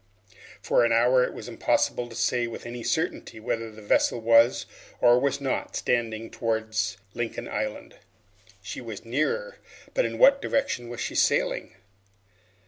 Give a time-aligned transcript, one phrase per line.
[0.63, 4.65] For an hour it was impossible to say with any certainty whether the vessel was
[4.99, 7.97] or was not standing towards Lincoln Island.
[8.63, 9.57] She was nearer,
[9.93, 11.75] but in what direction was she sailing?